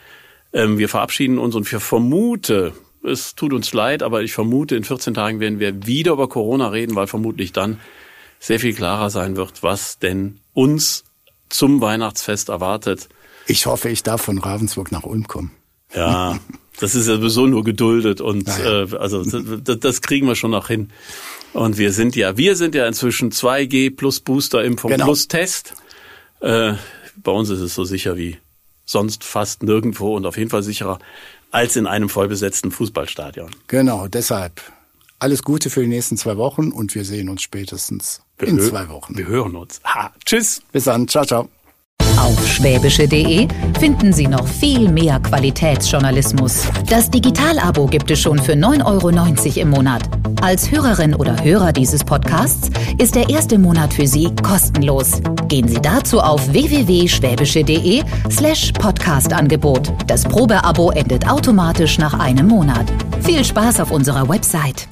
[0.52, 4.84] Ähm, wir verabschieden uns und wir vermute, es tut uns leid, aber ich vermute, in
[4.84, 7.80] 14 Tagen werden wir wieder über Corona reden, weil vermutlich dann
[8.38, 11.04] sehr viel klarer sein wird, was denn uns
[11.48, 13.08] zum Weihnachtsfest erwartet.
[13.46, 15.52] Ich hoffe, ich darf von Ravensburg nach Ulm kommen.
[15.94, 16.38] Ja,
[16.80, 18.82] das ist ja sowieso nur geduldet und ja.
[18.82, 20.90] äh, also das, das kriegen wir schon noch hin.
[21.54, 25.06] Und wir sind ja, wir sind ja inzwischen 2G plus Booster-Impfung genau.
[25.06, 25.74] plus Test.
[26.40, 26.74] Äh,
[27.16, 28.38] bei uns ist es so sicher wie
[28.84, 30.98] sonst fast nirgendwo und auf jeden Fall sicherer
[31.50, 33.50] als in einem vollbesetzten Fußballstadion.
[33.66, 34.60] Genau, deshalb
[35.18, 38.88] alles Gute für die nächsten zwei Wochen und wir sehen uns spätestens wir in zwei
[38.88, 39.16] Wochen.
[39.16, 39.80] Wir hören uns.
[39.84, 40.62] Ha, tschüss.
[40.72, 41.08] Bis dann.
[41.08, 41.48] Ciao, ciao.
[42.18, 43.46] Auf schwäbische.de
[43.78, 46.64] finden Sie noch viel mehr Qualitätsjournalismus.
[46.90, 50.02] Das Digital-Abo gibt es schon für 9,90 Euro im Monat.
[50.42, 55.20] Als Hörerin oder Hörer dieses Podcasts ist der erste Monat für Sie kostenlos.
[55.46, 59.92] Gehen Sie dazu auf www.schwäbische.de slash Podcast-Angebot.
[60.08, 62.86] Das Probeabo endet automatisch nach einem Monat.
[63.22, 64.88] Viel Spaß auf unserer Website.